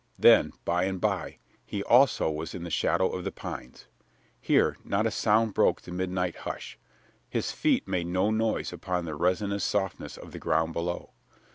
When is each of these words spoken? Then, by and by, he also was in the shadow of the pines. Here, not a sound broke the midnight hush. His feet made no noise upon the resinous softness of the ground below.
Then, 0.17 0.53
by 0.65 0.85
and 0.85 0.99
by, 0.99 1.37
he 1.63 1.83
also 1.83 2.27
was 2.31 2.55
in 2.55 2.63
the 2.63 2.71
shadow 2.71 3.09
of 3.11 3.23
the 3.23 3.31
pines. 3.31 3.85
Here, 4.39 4.75
not 4.83 5.05
a 5.05 5.11
sound 5.11 5.53
broke 5.53 5.83
the 5.83 5.91
midnight 5.91 6.37
hush. 6.37 6.79
His 7.29 7.51
feet 7.51 7.87
made 7.87 8.07
no 8.07 8.31
noise 8.31 8.73
upon 8.73 9.05
the 9.05 9.13
resinous 9.13 9.63
softness 9.63 10.17
of 10.17 10.31
the 10.31 10.39
ground 10.39 10.73
below. 10.73 11.11